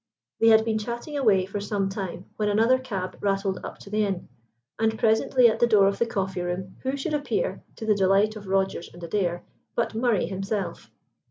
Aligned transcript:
They 0.39 0.47
had 0.47 0.65
been 0.65 0.79
chatting 0.79 1.15
away 1.15 1.45
for 1.45 1.59
some 1.61 1.87
time 1.87 2.25
when 2.35 2.49
another 2.49 2.79
cab 2.79 3.17
rattled 3.21 3.63
up 3.63 3.77
to 3.81 3.91
the 3.91 4.03
inn, 4.03 4.29
and 4.79 4.97
presently 4.97 5.47
at 5.47 5.59
the 5.59 5.67
door 5.67 5.85
of 5.87 5.99
the 5.99 6.07
coffee 6.07 6.41
room 6.41 6.77
who 6.81 6.97
should 6.97 7.13
appear, 7.13 7.63
to 7.75 7.85
the 7.85 7.93
delight 7.93 8.35
of 8.35 8.47
Rogers 8.47 8.89
and 8.91 9.03
Adair, 9.03 9.43
but 9.75 9.93
Murray 9.93 10.25
himself. 10.25 10.89